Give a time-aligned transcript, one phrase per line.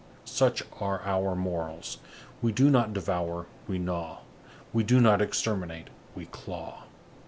[0.25, 1.99] Such are our morals.
[2.41, 4.21] We do not devour, we gnaw;
[4.73, 6.85] we do not exterminate, we claw."